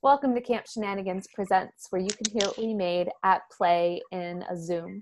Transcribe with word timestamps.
Welcome 0.00 0.32
to 0.36 0.40
Camp 0.40 0.64
Shenanigans 0.64 1.26
Presents, 1.34 1.88
where 1.90 2.00
you 2.00 2.06
can 2.06 2.32
hear 2.32 2.46
what 2.46 2.56
we 2.56 2.72
made 2.72 3.08
at 3.24 3.42
play 3.50 4.00
in 4.12 4.44
a 4.48 4.56
Zoom. 4.56 5.00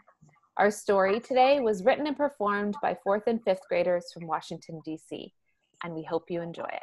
Our 0.57 0.71
story 0.71 1.21
today 1.21 1.61
was 1.61 1.85
written 1.85 2.07
and 2.07 2.17
performed 2.17 2.77
by 2.81 2.97
fourth 3.05 3.25
and 3.27 3.45
fifth 3.45 3.61
graders 3.69 4.07
from 4.11 4.27
Washington, 4.27 4.81
D.C., 4.87 5.35
and 5.85 5.95
we 5.95 6.03
hope 6.03 6.31
you 6.31 6.41
enjoy 6.41 6.65
it. 6.73 6.81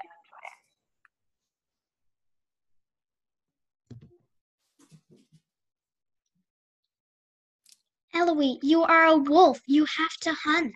Eloise, 8.13 8.59
you 8.61 8.83
are 8.83 9.05
a 9.07 9.17
wolf. 9.17 9.59
You 9.65 9.85
have 9.85 10.17
to 10.21 10.33
hunt. 10.33 10.71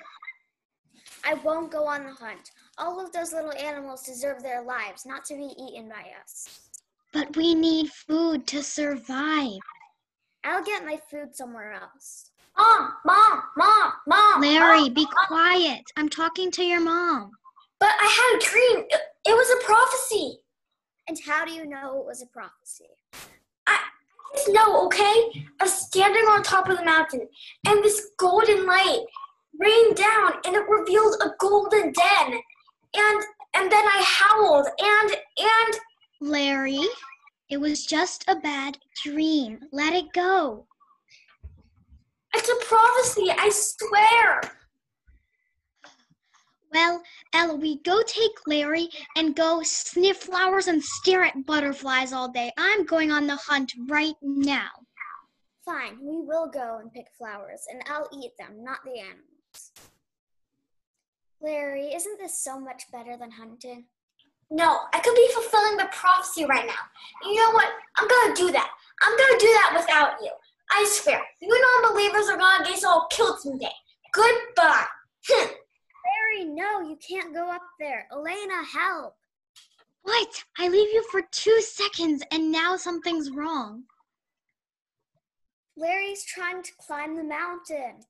I 1.24 1.36
won't 1.36 1.72
go 1.72 1.86
on 1.86 2.04
the 2.04 2.14
hunt. 2.14 2.50
All 2.80 3.00
of 3.00 3.12
those 3.12 3.32
little 3.32 3.54
animals 3.54 4.02
deserve 4.02 4.42
their 4.42 4.64
lives, 4.64 5.06
not 5.06 5.24
to 5.26 5.36
be 5.36 5.54
eaten 5.60 5.88
by 5.88 6.04
us. 6.20 6.67
But 7.14 7.36
we 7.36 7.56
need 7.56 7.90
food 7.90 8.48
to 8.48 8.62
survive. 8.62 9.60
I'll 10.44 10.64
get 10.64 10.86
my 10.86 11.00
food 11.10 11.36
somewhere 11.36 11.74
else. 11.74 12.32
Mom, 12.58 12.94
mom, 13.06 13.44
mom, 13.56 13.92
mom. 14.08 14.42
Larry, 14.42 14.84
mom, 14.84 14.94
be 14.94 15.04
mom. 15.04 15.14
quiet. 15.28 15.82
I'm 15.96 16.10
talking 16.10 16.52
to 16.52 16.64
your 16.64 16.82
mom. 16.82 17.32
But 17.80 17.90
I 18.00 18.06
had 18.06 18.38
a 18.38 18.46
dream. 18.52 18.86
It, 18.90 19.02
it 19.26 19.34
was 19.34 19.50
a 19.52 19.66
prophecy. 19.66 20.40
And 21.08 21.18
how 21.26 21.46
do 21.46 21.52
you 21.52 21.66
know 21.66 22.00
it 22.00 22.06
was 22.06 22.22
a 22.22 22.28
prophecy? 22.28 22.86
I 23.68 23.78
just 24.36 24.50
know, 24.50 24.86
okay? 24.86 25.48
I 25.60 25.64
was 25.64 25.74
standing 25.74 26.24
on 26.24 26.44
top 26.44 26.68
of 26.70 26.78
the 26.78 26.86
mountain, 26.86 27.28
and 27.66 27.84
this 27.84 28.12
golden 28.18 28.66
light 28.66 29.06
rained 29.60 29.96
down, 29.96 30.34
and 30.46 30.56
it 30.56 30.68
revealed 30.68 31.16
a 31.22 31.30
golden 31.40 31.94
den. 31.94 32.40
And 32.96 33.24
and 33.54 33.72
then 33.72 33.86
I 33.86 34.04
howled, 34.06 34.68
and 34.80 35.12
and 35.12 35.80
Larry, 36.20 36.82
it 37.50 37.58
was 37.58 37.86
just 37.86 38.26
a 38.28 38.36
bad 38.36 38.78
dream. 39.04 39.60
Let 39.72 39.94
it 39.94 40.12
go. 40.14 40.68
it's 42.34 42.50
a 42.50 42.66
prophecy. 42.66 43.32
I 43.32 43.50
swear. 43.50 44.42
Well, 46.74 47.02
Eloise, 47.34 47.78
go 47.86 48.02
take 48.04 48.32
Larry 48.46 48.90
and 49.16 49.36
go 49.36 49.62
sniff 49.64 50.18
flowers 50.18 50.68
and 50.68 50.84
stare 50.84 51.24
at 51.24 51.46
butterflies 51.46 52.12
all 52.12 52.30
day. 52.30 52.52
I'm 52.58 52.86
going 52.86 53.12
on 53.12 53.26
the 53.26 53.38
hunt 53.38 53.74
right 53.88 54.16
now. 54.22 54.70
Fine, 55.64 55.98
we 56.02 56.22
will 56.22 56.48
go 56.48 56.80
and 56.82 56.92
pick 56.92 57.08
flowers, 57.18 57.62
and 57.70 57.82
I'll 57.90 58.08
eat 58.14 58.32
them, 58.38 58.64
not 58.64 58.80
the 58.86 59.00
animals. 59.00 59.72
Larry, 61.42 61.94
isn't 61.94 62.20
this 62.20 62.42
so 62.44 62.60
much 62.60 62.84
better 62.92 63.18
than 63.18 63.32
hunting? 63.32 63.86
No, 64.50 64.80
I 64.94 65.00
could 65.00 65.16
be 65.16 65.30
fulfilling 65.34 65.78
the 65.78 65.90
prophecy 65.92 66.46
right 66.46 66.66
now. 66.66 67.30
You 67.30 67.36
know 67.36 67.52
what? 67.52 67.70
I'm 67.98 68.08
gonna 68.08 68.36
do 68.36 68.52
that. 68.52 68.70
I'm 69.02 69.18
gonna 69.18 69.40
do 69.40 69.48
that 69.48 69.74
without 69.76 70.22
you. 70.22 70.32
I 70.72 70.86
swear. 70.90 71.22
You 71.42 71.82
non-believers 71.82 72.30
are 72.30 72.38
gonna 72.38 72.64
get 72.64 72.76
us 72.76 72.84
all 72.84 73.08
killed 73.12 73.40
someday. 73.40 73.72
Goodbye. 74.14 74.86
Hmm. 75.28 75.48
Larry, 76.06 76.46
no, 76.46 76.82
you 76.82 76.98
can't 77.08 77.34
go 77.34 77.52
up 77.52 77.64
there. 77.80 78.08
Elena, 78.12 78.64
help. 78.74 79.16
What? 80.04 80.44
I 80.58 80.70
leave 80.70 80.94
you 80.94 81.06
for 81.12 81.22
two 81.32 81.62
seconds 81.62 82.24
and 82.32 82.52
now 82.52 82.78
something's 82.78 83.30
wrong. 83.30 83.84
Larry's 85.76 86.24
trying 86.24 86.64
to 86.64 86.72
climb 86.80 87.18
the 87.18 87.24
mountain. 87.24 88.04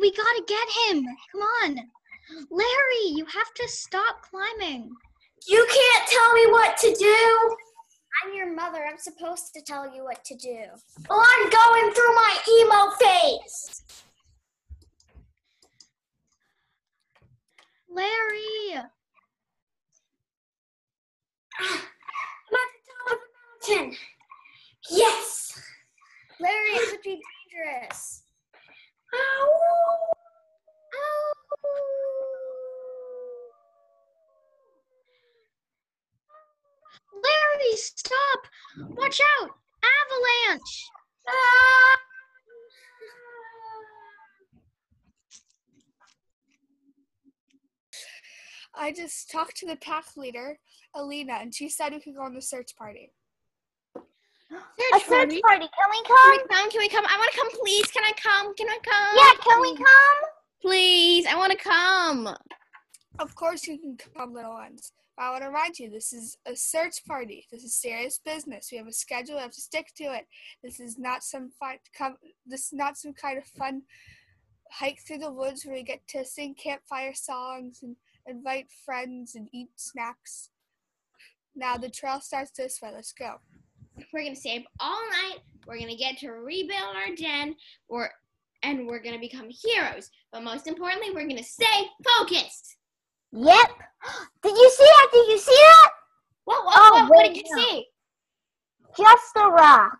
We 0.00 0.12
gotta 0.12 0.44
get 0.46 0.68
him. 0.88 1.06
Come 1.32 1.40
on. 1.40 1.90
Larry, 2.50 3.14
you 3.14 3.24
have 3.26 3.52
to 3.54 3.68
stop 3.68 4.22
climbing. 4.22 4.90
You 5.46 5.66
can't 5.70 6.08
tell 6.08 6.32
me 6.32 6.46
what 6.52 6.76
to 6.78 6.94
do. 6.94 7.56
I'm 8.22 8.34
your 8.34 8.54
mother. 8.54 8.84
I'm 8.88 8.98
supposed 8.98 9.52
to 9.54 9.60
tell 9.60 9.92
you 9.94 10.04
what 10.04 10.24
to 10.24 10.34
do. 10.36 10.64
Well, 11.10 11.22
I'm 11.22 11.50
going 11.50 11.92
through 11.92 12.14
my 12.14 12.38
emo 12.48 12.90
phase. 13.00 13.82
Larry! 17.90 18.82
I'm 21.60 21.66
at 21.66 21.80
the 22.50 22.82
top 22.90 23.12
of 23.12 23.18
the 23.68 23.74
mountain. 23.74 23.96
Yes. 24.90 25.60
Larry, 26.40 26.70
it 26.70 26.90
could 26.90 27.02
be 27.02 27.20
dangerous. 27.52 28.22
Ow. 29.14 30.13
Larry, 37.74 37.80
stop! 37.82 38.40
Watch 38.96 39.20
out! 39.40 39.50
Avalanche! 39.82 40.90
Ah. 41.28 41.96
I 48.76 48.92
just 48.92 49.30
talked 49.30 49.56
to 49.58 49.66
the 49.66 49.76
pack 49.76 50.04
leader, 50.16 50.58
Alina, 50.94 51.34
and 51.34 51.54
she 51.54 51.68
said 51.68 51.92
we 51.92 52.00
could 52.00 52.16
go 52.16 52.22
on 52.22 52.34
the 52.34 52.42
search 52.42 52.76
party. 52.76 53.12
A 54.50 55.00
search 55.00 55.40
party. 55.40 55.40
Can 55.40 55.60
we 55.60 55.68
Can 55.68 55.90
we 55.90 56.02
come? 56.06 56.48
come? 56.48 56.70
Can 56.70 56.80
we 56.80 56.88
come? 56.88 57.04
I 57.08 57.16
want 57.18 57.32
to 57.32 57.38
come, 57.38 57.50
please. 57.60 57.86
Can 57.90 58.04
I 58.04 58.12
come? 58.20 58.54
Can 58.54 58.68
I 58.68 58.78
come? 58.84 59.16
Yeah, 59.16 59.44
can 59.44 59.60
we 59.60 59.76
come? 59.76 60.30
Please, 60.60 61.26
I 61.26 61.36
want 61.36 61.52
to 61.52 61.58
come. 61.58 62.36
Of 63.18 63.34
course, 63.34 63.66
you 63.66 63.78
can 63.78 63.96
come, 64.16 64.34
little 64.34 64.52
ones. 64.52 64.92
But 65.16 65.24
I 65.24 65.30
want 65.30 65.42
to 65.42 65.48
remind 65.48 65.78
you, 65.78 65.90
this 65.90 66.12
is 66.12 66.36
a 66.46 66.56
search 66.56 67.04
party. 67.06 67.46
This 67.52 67.62
is 67.62 67.74
serious 67.74 68.18
business. 68.18 68.70
We 68.72 68.78
have 68.78 68.88
a 68.88 68.92
schedule. 68.92 69.36
We 69.36 69.42
have 69.42 69.52
to 69.52 69.60
stick 69.60 69.92
to 69.96 70.04
it. 70.04 70.26
This 70.62 70.80
is 70.80 70.98
not 70.98 71.22
some 71.22 71.50
fun. 71.50 71.76
Come, 71.96 72.16
this 72.46 72.66
is 72.66 72.72
not 72.72 72.98
some 72.98 73.12
kind 73.12 73.38
of 73.38 73.44
fun 73.44 73.82
hike 74.70 75.00
through 75.06 75.18
the 75.18 75.32
woods 75.32 75.64
where 75.64 75.76
we 75.76 75.84
get 75.84 76.06
to 76.08 76.24
sing 76.24 76.54
campfire 76.54 77.14
songs 77.14 77.80
and 77.82 77.94
invite 78.26 78.66
friends 78.84 79.36
and 79.36 79.48
eat 79.52 79.68
snacks. 79.76 80.50
Now 81.54 81.76
the 81.76 81.90
trail 81.90 82.20
starts 82.20 82.50
this 82.50 82.80
way. 82.82 82.90
Let's 82.92 83.12
go. 83.12 83.36
We're 84.12 84.24
gonna 84.24 84.34
stay 84.34 84.58
up 84.58 84.64
all 84.80 85.00
night. 85.10 85.38
We're 85.66 85.78
gonna 85.78 85.96
get 85.96 86.18
to 86.18 86.30
rebuild 86.30 86.96
our 86.96 87.14
den. 87.14 87.54
We're 87.88 88.08
and 88.64 88.88
we're 88.88 89.02
gonna 89.02 89.20
become 89.20 89.48
heroes. 89.48 90.10
But 90.32 90.42
most 90.42 90.66
importantly, 90.66 91.10
we're 91.14 91.28
gonna 91.28 91.44
stay 91.44 91.86
focused. 92.02 92.76
Yep. 93.34 93.70
Did 94.42 94.56
you 94.56 94.70
see 94.70 94.84
that? 94.84 95.08
Did 95.12 95.28
you 95.28 95.38
see 95.38 95.50
that? 95.50 95.90
What? 96.44 96.64
What? 96.64 96.74
Oh, 96.76 96.92
what, 96.92 97.10
what 97.10 97.24
did 97.24 97.36
you 97.36 97.42
no. 97.50 97.62
see? 97.62 97.86
Just 98.96 99.36
a 99.36 99.48
rock. 99.50 99.98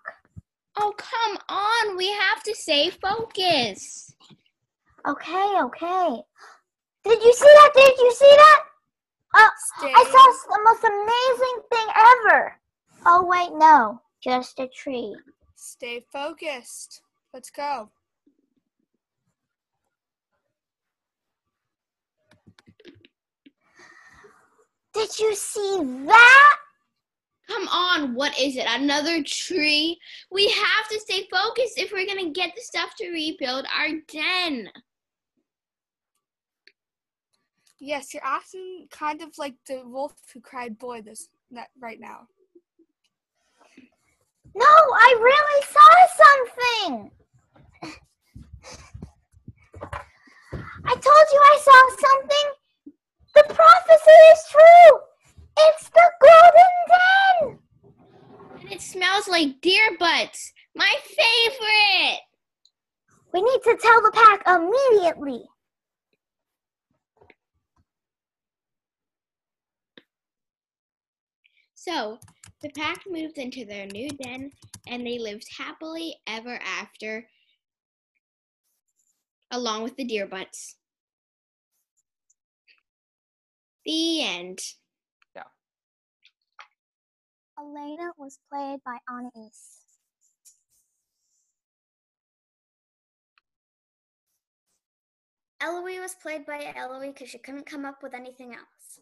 Oh, 0.76 0.94
come 0.96 1.38
on. 1.48 1.96
We 1.96 2.08
have 2.10 2.42
to 2.44 2.54
stay 2.54 2.90
focused. 2.90 4.14
Okay, 5.06 5.54
okay. 5.62 6.22
Did 7.04 7.22
you 7.22 7.32
see 7.34 7.44
that? 7.44 7.70
Did 7.74 7.98
you 7.98 8.12
see 8.12 8.36
that? 8.36 8.60
Oh, 9.36 9.50
Stay. 9.78 9.92
I 9.94 10.04
saw 10.04 10.56
the 10.56 10.62
most 10.64 10.84
amazing 10.84 11.62
thing 11.70 11.86
ever. 12.30 12.60
Oh 13.04 13.26
wait, 13.26 13.50
no, 13.58 14.00
just 14.22 14.60
a 14.60 14.68
tree. 14.68 15.14
Stay 15.56 16.04
focused. 16.12 17.02
Let's 17.32 17.50
go. 17.50 17.90
Did 24.94 25.18
you 25.18 25.34
see 25.34 25.80
that? 26.06 26.56
Come 27.48 27.68
on, 27.68 28.14
what 28.14 28.38
is 28.38 28.56
it? 28.56 28.64
Another 28.66 29.22
tree? 29.22 29.98
We 30.30 30.48
have 30.48 30.88
to 30.90 31.00
stay 31.00 31.28
focused 31.30 31.78
if 31.78 31.92
we're 31.92 32.06
gonna 32.06 32.30
get 32.30 32.54
the 32.54 32.62
stuff 32.62 32.94
to 32.98 33.10
rebuild 33.10 33.66
our 33.76 33.88
den. 34.08 34.70
Yes, 37.78 38.14
you're 38.14 38.24
acting 38.24 38.86
kind 38.90 39.20
of 39.20 39.36
like 39.36 39.56
the 39.66 39.82
wolf 39.84 40.14
who 40.32 40.40
cried 40.40 40.78
boy 40.78 41.02
this 41.02 41.28
that 41.50 41.68
right 41.78 42.00
now. 42.00 42.28
No, 44.54 44.64
I 44.64 45.16
really 45.20 45.62
saw 45.74 46.06
something. 46.22 47.10
I 50.86 50.94
told 50.94 51.26
you 51.32 51.40
I 51.42 51.58
saw 51.60 51.88
something. 52.08 52.52
The 53.34 53.42
prophecy 53.52 54.18
is 54.32 54.40
true. 54.50 55.00
It's 55.58 55.88
the 55.88 56.10
golden 56.22 56.72
den. 56.88 57.58
And 58.60 58.72
it 58.72 58.80
smells 58.80 59.23
like 59.34 59.60
deer 59.60 59.96
butts. 59.98 60.52
My 60.76 60.94
favorite. 61.02 62.20
We 63.32 63.42
need 63.42 63.62
to 63.64 63.76
tell 63.82 64.00
the 64.00 64.12
pack 64.12 64.46
immediately. 64.46 65.42
So, 71.74 72.18
the 72.62 72.70
pack 72.76 73.02
moved 73.10 73.38
into 73.38 73.64
their 73.64 73.86
new 73.86 74.08
den 74.08 74.52
and 74.86 75.04
they 75.04 75.18
lived 75.18 75.46
happily 75.58 76.14
ever 76.28 76.60
after, 76.64 77.26
along 79.50 79.82
with 79.82 79.96
the 79.96 80.04
deer 80.04 80.26
butts. 80.26 80.76
The 83.84 84.22
end. 84.22 84.60
Elena 87.58 88.10
was 88.18 88.38
played 88.50 88.80
by 88.84 88.98
Anais. 89.08 89.50
Eloise 95.60 96.00
was 96.00 96.14
played 96.20 96.44
by 96.44 96.72
Eloise 96.76 97.12
because 97.12 97.30
she 97.30 97.38
couldn't 97.38 97.64
come 97.64 97.84
up 97.84 98.02
with 98.02 98.12
anything 98.12 98.52
else. 98.54 99.00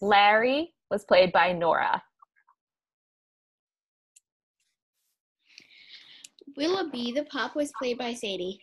Larry 0.00 0.74
was 0.90 1.04
played 1.04 1.32
by 1.32 1.52
Nora. 1.52 2.02
Willoughby 6.56 7.12
the 7.12 7.24
pup 7.24 7.54
was 7.54 7.72
played 7.78 7.98
by 7.98 8.14
Sadie. 8.14 8.58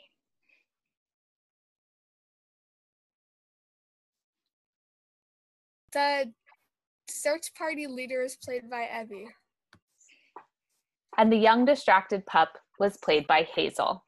The 5.93 6.31
search 7.09 7.53
party 7.55 7.87
leader 7.87 8.21
is 8.21 8.37
played 8.37 8.69
by 8.69 8.87
Evie. 9.01 9.27
And 11.17 11.31
the 11.31 11.37
young 11.37 11.65
distracted 11.65 12.25
pup 12.25 12.49
was 12.79 12.97
played 12.97 13.27
by 13.27 13.43
Hazel. 13.55 14.05